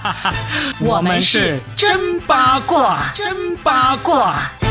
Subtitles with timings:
[0.80, 4.61] 我们是真八卦，真八卦。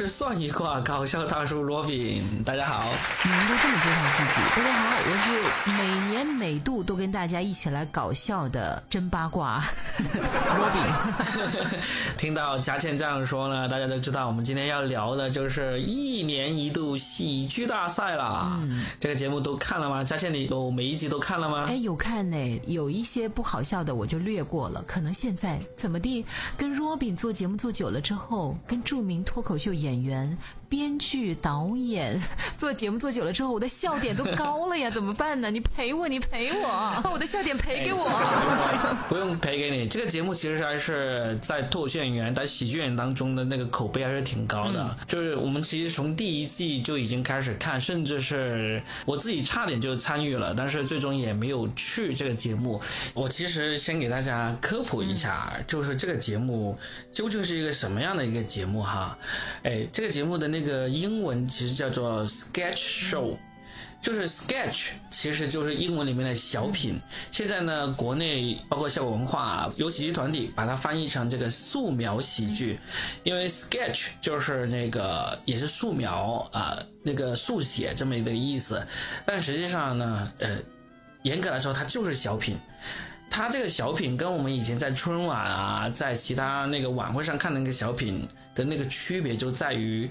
[0.00, 2.88] 是算一卦搞笑大叔罗宾，大家好。
[3.22, 4.40] 你们都这么介绍自己？
[4.56, 9.62] 大家好，我是每年每度都跟大家一起来搞笑的真八卦
[10.56, 10.80] 罗宾。
[12.16, 18.58] 听到佳倩这样说呢，大家都知道我们今天要聊的就是一年一度喜剧大赛啦。
[18.62, 20.02] 嗯，这个节目都看了吗？
[20.02, 21.66] 佳倩，你有每一集都看了吗？
[21.68, 24.82] 哎，有看呢，有一些不好笑的我就略过了。
[24.86, 26.24] 可能现在怎么地，
[26.56, 30.36] 跟 Robin 做节目做久了之后，跟著名脱口秀演员。
[30.70, 32.22] 编剧、导演
[32.56, 35.50] 做节目做久了之后，我的笑点都高了呀，怎么办呢？
[35.50, 38.08] 你赔我，你赔我，把 我的笑点赔给我。
[39.10, 44.96] 不用赔给你，这个节目其实还是在脱口秀演员、在喜剧演员当中的那个口碑还是挺高的。
[45.08, 52.80] 就是我们其实从第一季就已经开始看，甚至是我自己差点就参与了，但是最终也没有去这个节目。
[53.12, 56.78] 我其实先给大家科普一下，就是这个节目
[57.12, 59.18] 究竟是一个什么样的一个节目哈？
[59.64, 60.60] 哎，这个节目的那。
[60.60, 63.34] 个英文其实叫做 sketch show，
[64.02, 67.00] 就是 sketch，其实就是英文里面的小品。
[67.32, 72.78] 现在呢，国内包括效果文化有喜剧团体把它翻译成这个素描喜剧，
[73.24, 78.86] 因为 sketch 就是那个也是素描啊，那个速写这么一个意思。
[79.24, 80.58] 但实际上呢，呃，
[81.22, 82.58] 严格来说，它就是小品。
[83.30, 90.06] 他这个小品跟我们以前在春晚啊，在其他那个晚会上看的那个小品的那个区别就在于。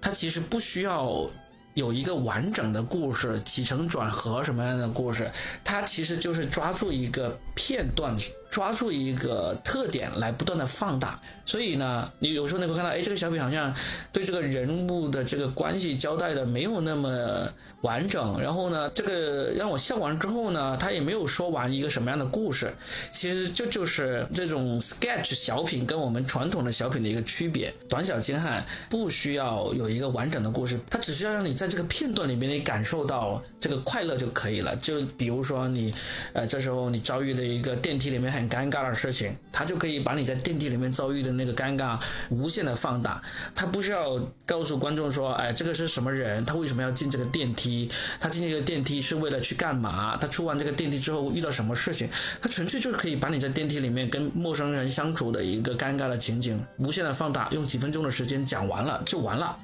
[0.00, 1.26] 它其实不需要
[1.72, 5.30] 有一个完整的故事，起承转合什么样的故事，
[5.64, 8.14] 它其实就是抓住一个片段。
[8.54, 13.74] 抓住一个特点来不断的放大，所以呢，你有时候你会看到，哎，这个小品好像
[14.12, 22.72] 对这个人物的这个关系交代的没有那么完整，然后呢，这个让我笑完之后呢，他也没有说完一个什么样的故事。
[23.10, 27.74] 其实这就是这种 sketch 小品跟我们传统的小品的一个区别。
[27.88, 34.76] 短小精悍，不需要有一个完整的故事，它只需要让你在这个片段里面你感受到这个快乐就可以了。
[34.76, 35.92] 就比如说你，
[36.34, 41.98] 呃，这时候你遭遇了一个电梯里面很尴尬的事情，他就可以把你在电梯里面遭遇的那个尴尬
[42.30, 43.20] 无限的放大。
[43.54, 46.44] 他不需要告诉观众说，哎，这个是什么人？
[46.44, 47.90] 他为什么要进这个电梯？
[48.18, 50.16] 他进这个电梯是为了去干嘛？
[50.16, 52.08] 他出完这个电梯之后遇到什么事情？
[52.40, 59.58] 他纯粹就是可以把你在电梯里面跟陌生人相处的一个尴尬的情景无限的放大，用几分钟的时间讲完了就完了。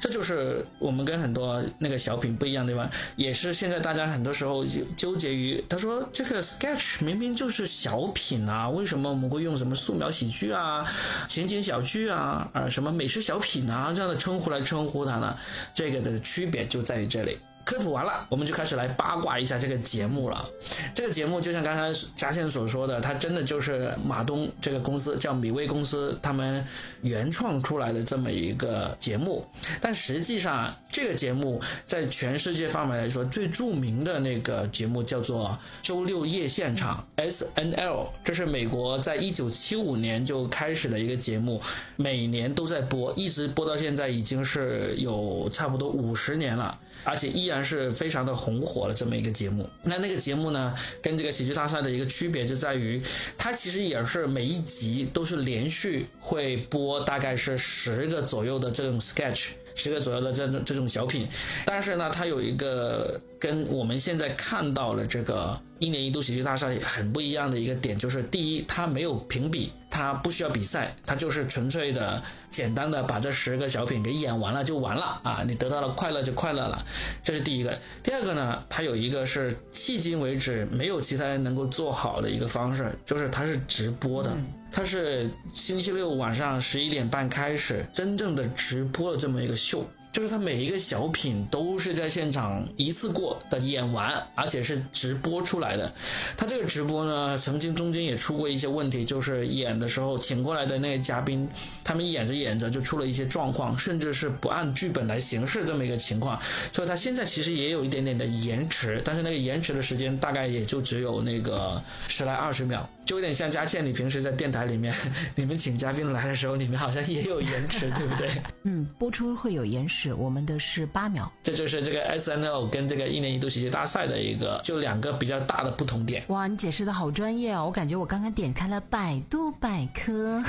[0.00, 10.84] 这就是我们跟很多那个小品不一样对吧，也是现在大家很多时候就纠结于，他说这个 sketch 明明就是小品啊，为什么我们会用什么素描喜剧啊、
[11.28, 15.36] 情景小剧啊、啊什么美食小品啊这样的称呼来称呼它呢？
[15.74, 17.38] 这个的区别就在于这里。
[17.66, 20.48] 科普完了，我们就开始来八卦一下这个节目了。
[20.94, 26.64] 这个节目就像刚才嘉倩所说的，它真的就是马东这个公司叫米味公司他们
[27.02, 29.44] 原创出来的这么一个节目。
[29.80, 41.60] 但实际上，这个节目在全世界范围来说，最著名的那个节目叫做周六夜现场 （S N L），这是美国在一九七五年就开始的一个节目，
[41.96, 46.78] 每年都在播，一直播到现在，已经是有差不多五十年了。
[47.06, 49.68] 而且依然是非常的红火的这么一个节目。
[49.82, 53.00] 那那个节目呢，跟这个喜剧大赛的一个区别就在于，
[53.38, 61.28] 它其实也是每一集都是连续会播大概是十个左右的这种 sketch，十个左右的这种这种小品。
[61.64, 69.70] 但是呢，它有一个跟我们现在看到的这个一年一度喜剧大赛很不一样的一个点，就是第一，它没有评比。
[69.96, 75.42] 他不需要比赛，他就是纯粹的、简单的把这十个小品给演完了就完了啊！
[75.48, 76.84] 你得到了快乐就快乐了，
[77.22, 77.78] 这是第一个。
[78.02, 84.36] 第二个呢，他有一个是迄今为止没有其他人能够做好的一个方式，就是他是直播的，
[84.70, 89.82] 它是星期六晚上十一点半开始真正的直播的这么一个秀。
[90.16, 95.92] 就是他每一个小品都是在现场一次过的演完，而且是直播出来的。
[96.38, 101.46] 他这个直播呢，曾经中间也出过一些问题，就是演的时候请过来的那个嘉宾，
[101.84, 106.40] 他们演着演着就出了一些状况，甚至是不按剧本来行事这么一个情况。
[106.72, 112.88] 所以他现在其实也有一点点的延迟，但是那个延迟的时间大概也就只有那个十来二十秒。
[113.06, 114.92] 就有点像佳倩，你平时在电台里面，
[115.36, 118.28] 你们请嘉宾来的时候，你们好像也有延迟，对不对？
[118.64, 121.32] 嗯，播出会有延迟，我们的是八秒。
[121.42, 126.24] 这就是这个 S N L 跟这个一年一度喜剧大赛的一个，就两个比较大的不同点。
[126.28, 127.66] 哇，你解释的好专业哦！
[127.66, 130.42] 我感觉我刚刚点开了百度百科，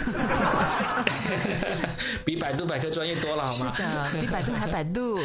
[2.25, 3.71] 比百度百科专业多了，好吗？
[3.75, 5.19] 是的，比百度还百度。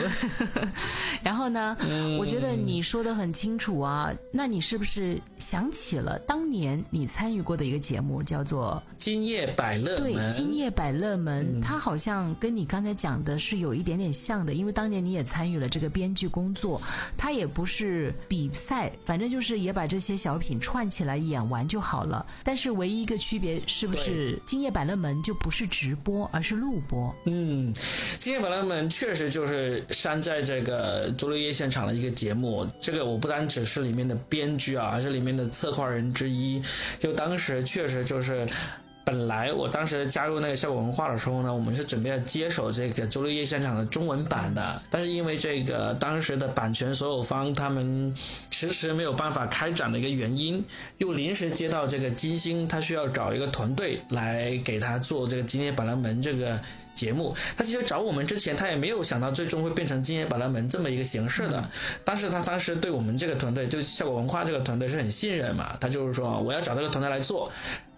[1.22, 1.74] 然后呢，
[2.18, 9.96] 我觉得你说的很清楚啊，那你是不是想起了当年你参与过的一个节目，叫做《今夜百乐门》？
[10.02, 16.82] 对，《今夜百乐门》，它好像跟你刚才讲的是有一点点像的，因为当年你也参与了这个编剧工作，
[17.16, 22.26] 它也不是比赛，反正就是也把这些小品串起来演完就好了。
[22.42, 27.14] 但是唯一一个区别是不是《今夜百乐门》就不是直播，而是录播？
[27.26, 27.72] 嗯，
[28.18, 32.66] 《今夜百乐门》确实就是山寨这个周六夜现场的一个节目。
[32.80, 36.60] 这个我不单只是里面的编剧啊，还是里面的策划人之一。
[36.98, 38.46] 就当时确实就是。
[39.04, 48.14] 本来我当时加入那个效果文化的时候呢，我们是准备要接手这个周六夜现场的中文版的，但是因为这个当时的版权所有方他们
[48.50, 50.64] 迟迟没有办法开展的一个原因，
[50.98, 56.58] 又临时接到这个金星，他需要找一个团队来给他做这个《今夜百乐门》这个
[56.94, 57.34] 节目。
[57.56, 61.68] 他其实找我们之前，他也没有想到最终会变成《今夜百乐门》这么一个形式的。
[62.04, 67.50] 但是他当时对我们这个团队，就效果文化这个团队是很信任嘛，他就是说我要找这个团队来做。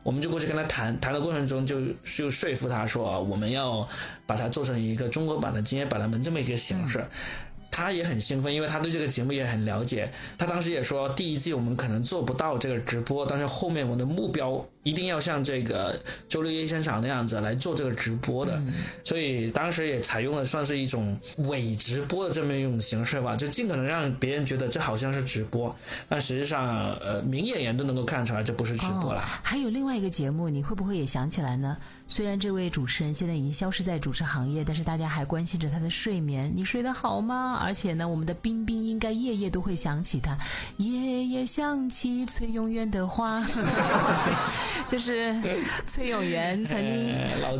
[0.04, 3.88] 我们就过去跟他谈谈的过程中，就就说服他说啊，我们要
[4.26, 7.04] 把它做成一个中国版的《今夜百乐门》这么一个形式。
[7.74, 10.08] 他也很兴奋，因为他对这个节目也很了解。
[10.38, 18.62] 他当时也说，第一季我们可能做不到这个直播，但是后面我们的目标一定要像这个周六夜现场那样子来做这个直播的。
[19.02, 25.74] 所以当时也采用了算是一种伪直播的这么一种形式吧，就尽可能让别人觉得这好像是直播，
[26.08, 29.20] 但实际上呃明眼人都能够看出来这不是直播了。
[29.42, 31.76] 还有另外一个节目，你会不会也想起来呢？
[32.14, 36.52] 虽然这位主持人现在已经消失在主持行业，但是大家还关心着他的睡眠。
[36.54, 37.58] 你睡得好吗？
[37.60, 40.38] 而且呢，我们的冰冰应该夜夜都会想起他，
[40.76, 43.44] 夜夜想起崔永元的话。
[44.86, 45.34] 就是
[45.88, 47.12] 崔永元曾经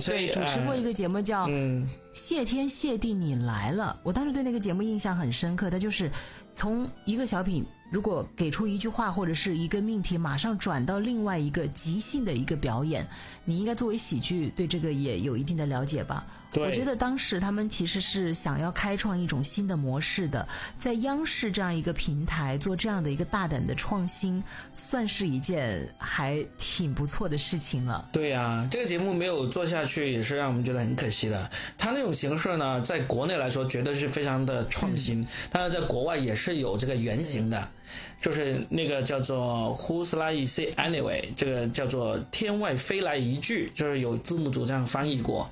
[0.07, 1.49] 对主持过一个节目叫
[2.15, 5.69] 《谢天谢地你来了》，我当时对那个节目印象很深刻。
[5.69, 6.11] 他就是
[6.55, 7.65] 从一个小品。
[7.91, 13.07] 如果给出一句话或者是一个命题，马上转到另外一个即兴的一个表演，
[13.45, 16.27] 你应该作为喜剧对这个也有一定的了解吧？
[16.55, 28.09] 我觉得当时他们其实是想要开创一种新的模式的，在央视这样一个平台做这样的一个大胆的创新，算是一件还挺不错的事情了。
[28.13, 31.49] 对呀，这个节目没有做下去也是让我们觉得很可惜的。
[31.79, 37.69] 他那种形式呢，在国内来说绝对是非常的创新，但是在国外也是有这个原型的。
[38.21, 45.51] 就是那个叫做 Who's Like Say Anyway，这个叫做天外飞来一句，就是有字幕组这样翻译过。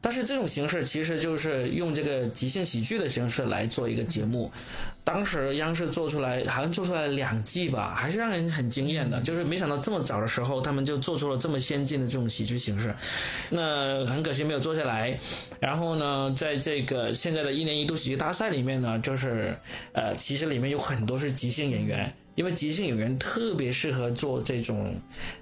[0.00, 4.50] 但是这种形式其实就是用这个即兴喜剧的形式来做一个节目。
[5.04, 9.20] 当时央视做出来，好像做出来两季吧，还是让人很惊艳的。
[9.22, 12.94] 就是没想到这么早的时候，他们就做出了这么先进的这种喜剧形式。
[13.48, 15.18] 那很可惜没有做下来。
[15.58, 19.54] 然后呢，在这个现在的一年一度喜剧大赛里面呢，就是
[19.92, 22.14] 呃，其实里面有很多是即兴演员。
[22.40, 24.82] 因为即兴演员特别适合做这种，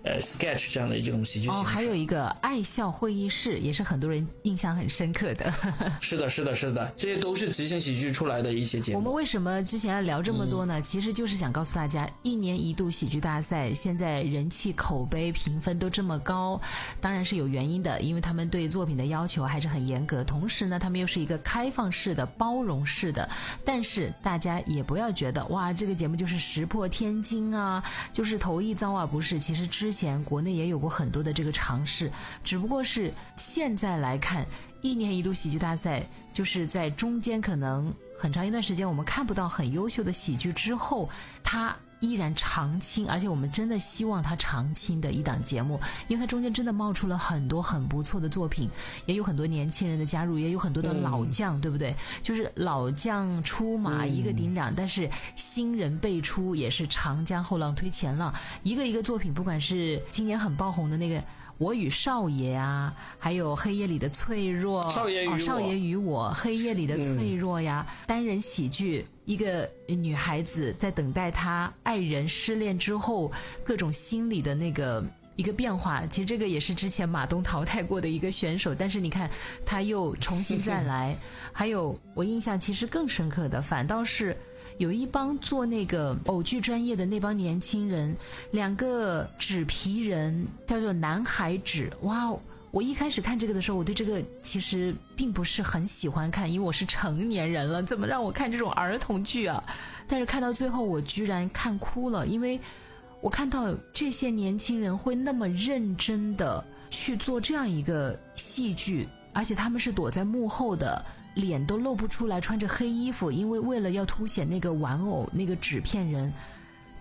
[0.03, 5.55] 呃，sketch 这样的一种喜剧哦，还有一个爱笑会议室，也是很多人印象很深刻的。
[6.03, 8.99] 是的，是的，是的，这些都是即兴喜剧出来的一些节目。
[8.99, 10.83] 我们为什么之前要聊这么多呢？
[10.83, 16.61] 其实就是想告诉大家，一年一度喜剧大赛现在人气、口碑、评分都这么高，
[17.01, 20.25] 当然是有原因的，因为他们对作品的要求还是很严格。
[20.25, 23.29] 同时呢，他们又是一个开放式的、包容式的。
[23.65, 26.88] 但是大家也不要觉得哇，这个节目就是识破。
[26.89, 29.39] 天津啊，就是头一遭啊，不是？
[29.39, 32.11] 其实之前国内也有过很多的这个尝试，
[32.43, 34.47] 只不过是现在来看，
[34.81, 36.03] 一年一度喜剧大赛，
[36.33, 41.09] 就是在中间可能很长一段时间我们看不到很优秀的喜剧之后，
[41.43, 41.77] 它。
[42.01, 48.69] 依然常青，而且我们真的希望它常青的一档节目，因为它中间真的冒出了很多很不错的作品，
[49.07, 51.95] 也有很多年轻人的加入，也有很多的老将，对不对？
[52.23, 61.23] 就是老将出马一个顶两，但是新人辈出也是长江后浪推前浪，一个一个作品，不管是今年很爆红的那个。
[61.59, 73.31] 我与少爷啊，还有黑夜里的脆弱，少爷与我，少爷与我，黑夜里的脆弱呀，单人喜剧，一个女孩子在等待她爱人失恋之后，
[73.65, 76.07] 各种心理的那个一个变化。
[76.07, 79.29] 其实这个也是之前马东淘汰过的一个选手，但是你看
[79.67, 81.17] 他又重新再来。
[81.53, 84.37] 还有我印象其实更深刻的，反倒是。
[84.79, 88.15] 有一帮做那个偶剧专业的那帮年轻人，
[88.53, 92.41] 两个纸皮人叫做南海纸，哇哦！
[92.71, 99.63] 我一开始看这个的时候，我对这个其实并不是很喜欢看，因为我是成年人了，怎么让我看这种儿童剧啊？
[100.07, 102.61] 但是看到最后，我居然看哭了，因为
[103.21, 111.05] 我看到这些年轻人会那么认真的去做这样一个戏剧，而且他们是躲在幕后的。
[111.39, 116.33] 脸都露不出来，穿着黑衣服，因为为了要凸显那个玩偶那个纸片人，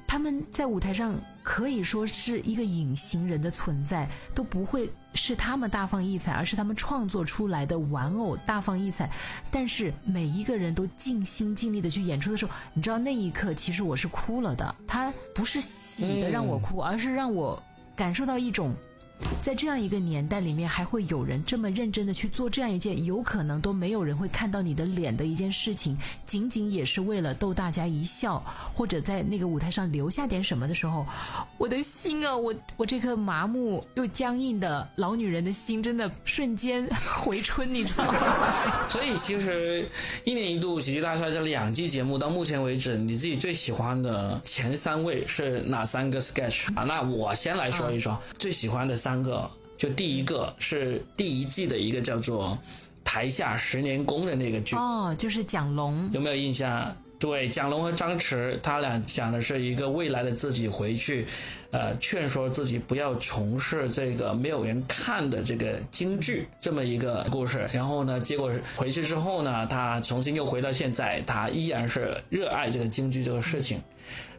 [0.08, 1.14] 他们在舞台上
[1.44, 9.10] 可以说是一个隐形人的存在，都不会是他们大放异彩，而是他们创作出来的玩偶大放异彩。
[9.52, 14.76] 但是每一个人都尽心尽力的去演出的时候，你知道那一刻其实我是哭了的。
[14.88, 17.62] 他不是喜的让我哭，而是让我
[17.96, 18.74] 感受到一种。
[19.42, 28.38] 在这样一个年代里面，还会有人这么认真的去做这样一件有可能都没有人会看到你的脸的一件事情，仅仅也是为了逗大家一笑，
[28.74, 31.06] 或者在那个舞台上留下点什么的时候，
[31.58, 38.14] 我的心啊，我我这颗 麻木又僵硬的老女人的心，真的瞬间回春，你知道吗？
[38.90, 39.90] 所以其实
[40.26, 46.84] 一年一度喜剧大赛这两季节目到目前为止，你自己最喜欢的前三位是哪三个 sketch 啊？
[46.84, 48.96] 那我先来说一说最喜欢的。
[49.08, 52.48] 三个，就第一个是第一季的一个叫做
[53.06, 56.94] 《台下十年功》的那个剧哦，就是蒋龙，有没有印象？
[57.18, 61.26] 对，蒋龙和张弛，他俩讲的是一个未来的自己回去，
[61.72, 67.70] 呃，劝说自己不要从事这个没有人看的这个京剧这么一个故事。
[67.74, 73.82] 然后呢，结果回去之后呢，他重新又回到现在，他依然是热爱这个京剧这个事情。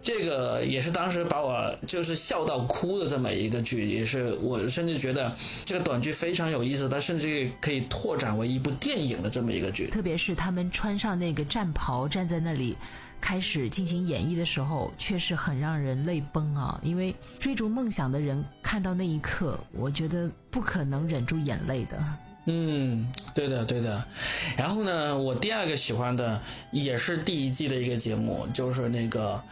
[0.00, 9.88] 这个也是当时把我就是笑到哭的这么一个剧，也是我甚至觉得这个短剧非常有意思，它甚至可以拓展为一部电影的这么一个剧。
[9.88, 12.76] 特别是他们穿上那个战袍站在那里
[13.20, 16.80] 开始进行演绎的时候，确实很让人泪崩啊！
[16.82, 21.98] 因为追逐梦想的人看到那一刻，我觉得不可能忍住眼泪的。
[22.46, 24.04] 嗯，对的，对的。
[24.56, 26.40] 然后呢，我第二个喜欢的
[26.72, 29.42] 也是第一季的一个节目，就是那个。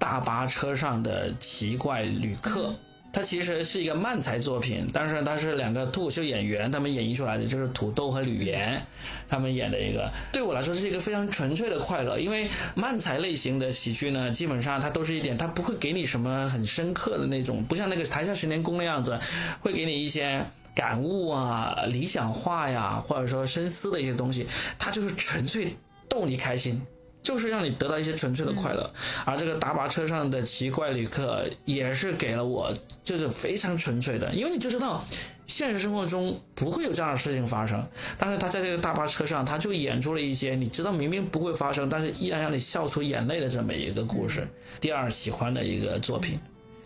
[0.00, 2.72] 大巴车上的奇怪旅客，
[3.10, 8.80] 它其实是一个漫才作品，但是它是两个脱口秀演员他们演绎出来的，就是土豆和吕岩
[9.26, 10.08] 他们演的一个。
[10.32, 19.18] 对我来说是一个非常纯粹的快乐，因为漫才类型的喜剧呢，基本上它都是一点，它不会给你什么很深刻的那种，不像那个台下十年功那样子，
[19.60, 24.46] 会给你一些感悟啊、理想化呀，或者说深思的一些东西，
[24.78, 25.74] 它就是纯粹
[26.08, 26.80] 逗你开心。
[27.28, 28.90] 就是让你得到一些纯粹的快乐，
[29.26, 32.72] 而这个大巴车上的奇怪旅客也是给了我，
[33.04, 35.04] 就是非常纯粹的，因为你就知道，
[35.46, 44.48] 现实生活中不会有这样的事情发生，但是他在这个大巴车上，他就演出了一些你知道明明不会发生，但是依然让你笑出眼泪的这么一个故事。
[44.80, 46.40] 第二喜欢的一个作品，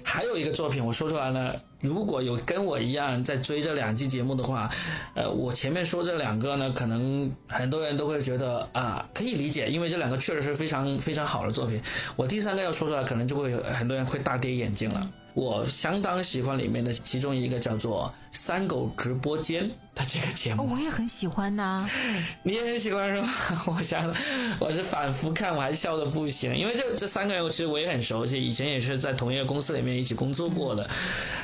[0.05, 1.61] 还有一个作品，我说出来了。
[1.81, 4.71] 如果有跟我一样在追这两季节目的话，
[5.15, 11.83] 呃，我前面说这两个呢，可能很多人都会觉得啊，可以理解，因为这两个确实是非常非常好的作品。
[12.15, 15.13] 我第三个要说出来，可能就会有很多人会大跌眼镜了。
[15.35, 21.89] 我相当喜欢里面的其中一个叫做“三狗直播间”的这个节目，我也很喜欢呐。
[22.45, 23.29] 你也很喜欢是吧？
[23.67, 24.15] 我想
[24.59, 30.89] 我是反复看，我还笑的不行，因为这这三个人其实我也很熟悉，以前也是在同一个公司里面一起工作过的。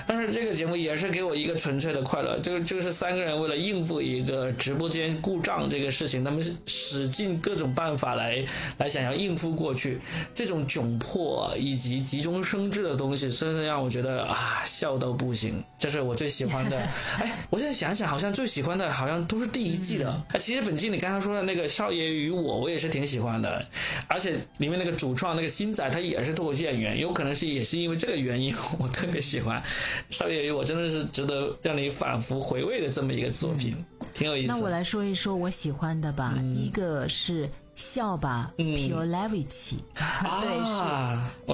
[0.07, 8.45] 但是这个节目也是给我一个纯粹的快乐，就就是三个人为了应付一个直播间故障这个事情，他们是使尽各种办法来
[8.79, 10.01] 来想要应付过去，
[10.35, 13.79] 这种窘迫以及急中生智的东西，真是让。
[13.79, 16.77] 我觉得啊，笑到不行，这是我最喜欢的。
[17.21, 20.09] 哎，我现在想想，好像最喜欢的好像都是第一季的。
[20.29, 23.67] 哎，其实本季你刚刚说的那个《少爷与我》，我也是挺喜欢的。
[24.07, 29.61] 而且里面那个主创那个新仔，他也是脱口秀演员，有可能是也是因为这个原因， 我特别喜欢
[30.09, 33.77] 《少爷与我》，真的是值得让你反复回味的这么一个作品，
[34.15, 34.47] 挺有意思。
[34.47, 37.51] 那我来说一说我喜欢的吧，一个是。
[37.79, 40.98] 笑吧，Pure Levity，对，是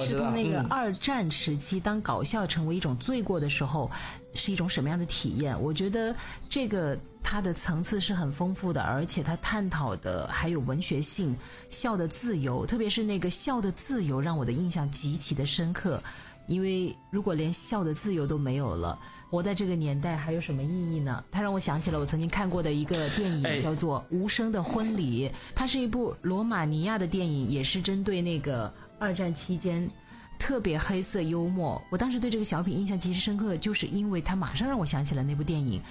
[0.01, 3.89] 是从那个二战时期，当搞笑成为一种罪过的时候，
[4.33, 5.59] 是一种什么样的体验？
[5.61, 6.15] 我觉得
[6.49, 11.35] 这个它的层次是很丰富的，而且它探讨的还有文学性，
[11.69, 16.01] 笑的自由，特别是那个笑的自由，让我的印象极其的深刻。
[16.47, 18.97] 因为如果连笑的自由都没有了。
[19.31, 21.21] 活在这个年代还有什么意义呢？
[21.31, 25.27] 它让我想起了我曾经看过的一个电影，叫做《无声的婚礼》。
[25.55, 29.89] 它是一部罗马尼亚的电影，也是针对那个二战期间
[30.37, 31.81] 特别黑色幽默。
[31.89, 35.81] 我当时对这个小品印象极其深刻，就是因为它马上让我想起了那部电影。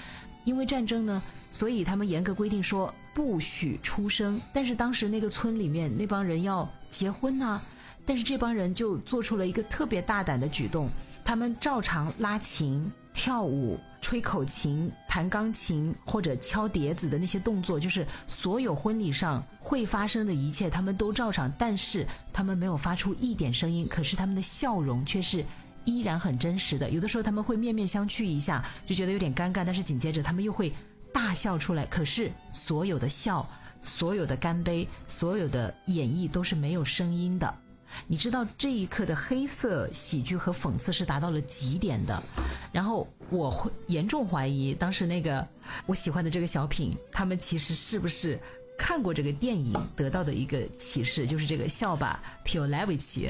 [0.45, 4.39] 因为战争呢，所以他们严格规定说不许出生。
[4.53, 7.61] 但是当时那个村里面那帮人要结婚呢，
[8.05, 10.91] 但是这帮人就做出了一个特别大胆的举动，
[11.25, 12.93] 他们照常拉琴、
[13.25, 21.51] 跳舞、吹口琴、弹钢琴或者敲碟子的那些动作，就是所有婚礼上会发生的一切，他们都照常。
[21.59, 25.43] 但是他们没有发出一点声音，可是他们的笑容却是。
[25.87, 30.71] 依然很真实的，有的时候他们会面面相觑一下，就觉得有点尴尬，但是紧接着他们又会
[31.11, 31.87] 大笑出来。
[31.87, 33.47] 可是所有的笑，
[33.81, 37.55] 所有的干杯，所有的演绎都是没有声音的。
[38.07, 42.23] 你知道这一刻的黑色喜剧和讽刺是达到了极点的。
[42.73, 45.47] 然后我会严重怀疑当时那个
[45.87, 48.39] 我喜欢的这个小品，他们其实是不是？
[48.77, 53.29] 看过这个电影得到的一个启示就是这个笑吧皮奥莱维奇，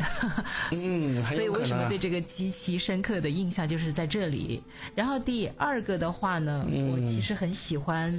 [0.73, 4.62] 嗯，所以为什么对这个极其深刻的印象就是在这里。
[4.94, 8.11] 然后第二个的话呢，我其实很喜欢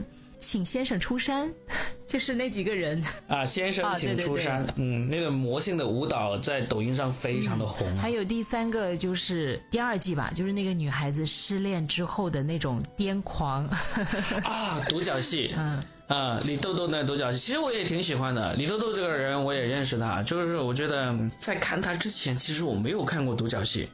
[0.45, 1.51] 请先生出山，
[2.07, 7.97] 就是那几个人啊，先生请出山，嗯，那个魔性的舞蹈在抖音上非常的红。
[7.97, 13.65] 还有第三个就是第二季吧，就是那个女孩子失恋之后的那种癫狂
[14.45, 15.83] 啊，独角戏，嗯。
[16.07, 18.53] 啊，李豆豆的独角戏，其实我也挺喜欢的。
[18.53, 23.89] 李豆豆这个人我也认识他，就是我觉得在看他之前，其实我没有看过独角戏。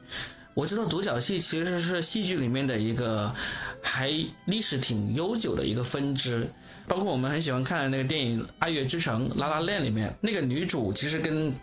[0.53, 3.33] 我知道独角戏其实是戏剧里面的一个
[3.81, 4.09] 还
[4.45, 6.49] 历史挺悠久的一个分支，
[6.87, 11.53] 包括我们很喜欢看的那个电影《爱乐之城》《拉拉链》里面那个女主，其实跟。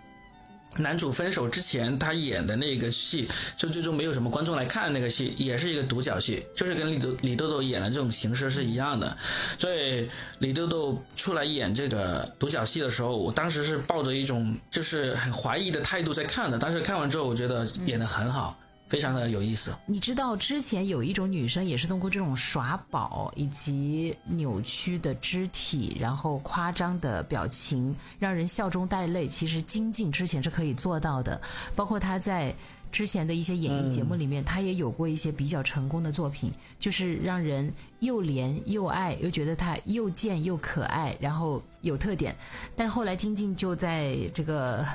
[0.76, 9.16] 男主分手之前，他演的那个戏，就最终没有什么观众来看那个戏，也是一个独角戏，就是跟李豆李豆豆演的这种形式是一样的。
[9.58, 10.08] 所以
[10.40, 18.56] 李豆豆出来演这个独角戏的时候，我当时是抱着一种就是很怀疑的态度在看的，但是看完之后，我觉得演的很好。
[18.88, 19.76] 非常的有意思。
[19.87, 29.28] 你知道之前有一种女生也是通过这种耍宝以及扭曲的肢体，然后夸张的表情，让人笑中带泪。
[29.28, 31.40] 其实金靖之前是可以做到的，
[31.76, 32.54] 包括她在
[32.90, 42.35] 之前的一些演艺节目里面，她也有过一些比较成功的作品，就是让人又怜又爱，又觉得她又贱又可爱，然后有特点。
[42.75, 44.87] 但是后来金靖就在这个。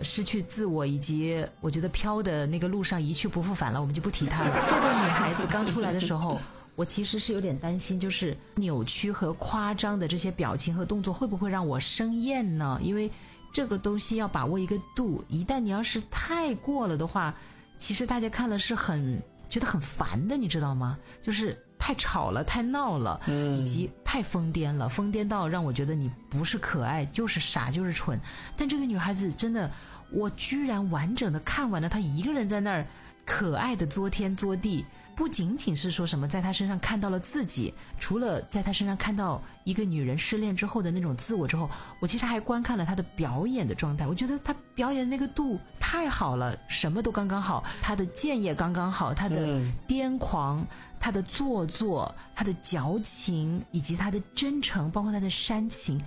[0.00, 4.50] 失去自我，以及我觉得飘的那个路上一去不复返了，我们就不提她了。
[4.66, 6.40] 这个女孩子刚出来的时候，
[6.74, 12.78] 我其实是有点担心，就是扭曲和夸张的这些表情和动作会不会让我生厌呢？
[12.82, 13.10] 因为
[13.52, 17.34] 这个东西要把握一个度，一旦你要是太过了的话，
[17.78, 20.98] 其实大家看了是很觉得很烦的，你知道吗？
[21.20, 28.18] 就是太吵了，太闹了，以及太疯癫了，疯癫到让我觉得你不是可爱就是傻就是蠢。
[28.56, 29.70] 但这个女孩子真的。
[30.12, 32.86] 我居然完整的看完了，他一个人在那儿
[33.24, 41.70] 可爱的作天作地，不仅仅是说什么在他身上看到了自己，除了在他身上看到一个女人失恋之后的那种自我之后，
[42.00, 44.06] 我其实还观看了他的表演的状态。
[44.06, 50.66] 我觉得他表演的那个度太好了，什么都刚刚好，他的剑也刚刚好，他的癫狂，
[50.98, 56.00] 他的做作，他的矫情，以及他的真诚，包括他的煽情，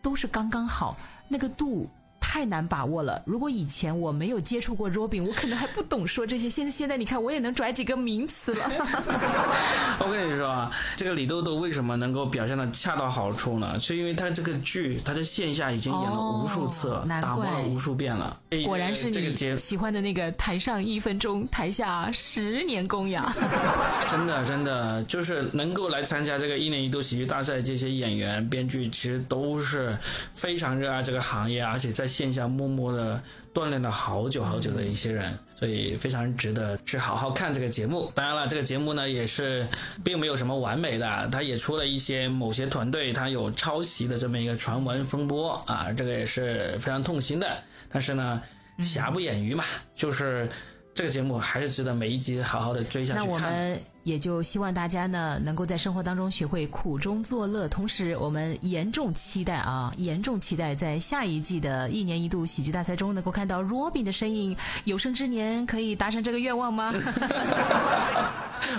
[0.00, 0.96] 都是刚刚好，
[1.28, 1.88] 那个度。
[2.34, 3.22] 太难把握了。
[3.24, 6.50] 如果以前我没有接触过 Robin，我可能还不懂说这些。
[6.50, 8.68] 现在现在你看，我也能拽几个名词了。
[10.00, 13.78] 我跟你说啊，这个李豆豆为什么能够表现的恰到好处呢？
[13.78, 18.36] 是因为他这个剧，他在线下已经演了无数次了，打磨了无数遍了。
[18.66, 23.32] 果然是你喜欢的那个台上一分钟，台下十年功呀。
[24.10, 29.96] 真的真的，就是能够来参加这个一年一度喜剧大赛，这些演员、编剧其实都是
[30.34, 32.23] 非常热爱这个行业，而且在线。
[32.24, 38.10] 线下默默的锻炼了好久好久的一些人，所以非常值得去好好看这个节目。
[38.14, 39.66] 当然了，这个节目呢也是
[40.02, 47.46] 并没有什么完美的，它也出了一些某些团队它有抄袭的这么一个传闻风波啊，这个也是非常痛心的。
[47.90, 48.42] 但是呢，
[48.78, 49.62] 瑕不掩瑜嘛，
[49.94, 50.48] 就是
[50.94, 53.76] 这个节目还是值得每一集好好的追下去看。
[54.04, 57.66] 也就希望大家呢，能够在生活当中学会苦中作乐。
[57.66, 64.56] 同时，我们严重期待啊，严重期待在下一季的一年一度喜剧大赛中，能够看到 Robin 的身影。
[64.84, 66.92] 有生之年可以达成这个愿望吗？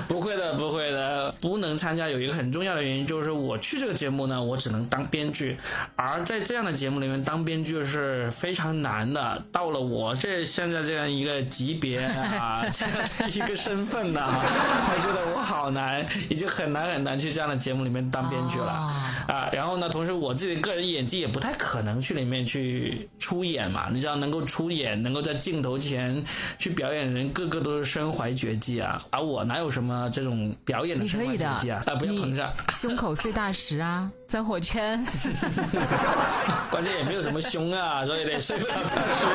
[0.08, 1.34] 不会的，不会的。
[1.41, 5.58] 不能参加有一个很重要的原因，就是我去这个节目呢，我只能当编剧。
[5.95, 9.43] 而在这样的节目里面当编剧是非常难的。
[9.52, 12.93] 到了我这现在这样一个级别啊，这样
[13.34, 14.21] 一个身份呢，
[14.86, 15.15] 还觉。
[15.15, 18.91] 得我好难，已经很难很难去这样的节目里面当编剧了
[19.30, 19.50] 啊。
[19.54, 23.88] 然后呢，同时我自己个人演技也不太可能去里面去出演嘛。
[23.89, 26.21] 你知道，能够出演、能够在镜头前
[26.60, 29.02] 去表演的人，个个都是身怀绝技啊。
[29.10, 31.83] 而我哪有什么这种表演的身怀绝技啊？
[31.85, 35.05] 啊，不要膨胀， 胸口碎大石啊，钻火圈。
[36.75, 39.25] 关键也没有什么胸啊， 所以得睡不了大石。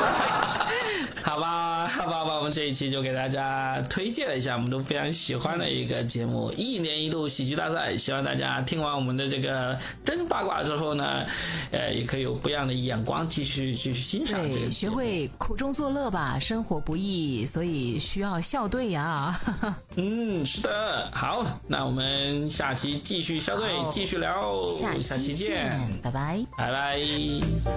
[1.24, 7.96] 好吧，好吧，好吧，我们这一期就给大家推荐了一下我们都非常喜欢的一个节目——一年一度喜剧大赛。
[7.96, 11.24] 希望大家听完我们的这个真八卦之后呢，
[11.70, 14.70] 呃，也可以有不一样的眼光，继续继续欣赏这个。
[14.70, 19.40] 学会苦中作乐吧，生活不易，所以需要校对呀。
[19.96, 21.08] 嗯，是的。
[21.12, 24.68] 好，那我们下期继续校对，继续聊。
[25.00, 26.98] 下期见，拜拜，拜拜。
[27.30, 27.70] Eve.